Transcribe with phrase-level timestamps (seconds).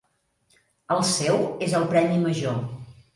[0.95, 2.57] El seu és el premi major.